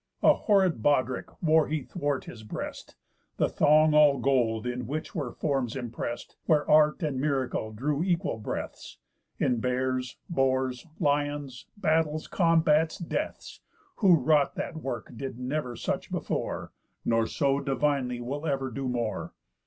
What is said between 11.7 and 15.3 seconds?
battles, combats, deaths, Who wrought that work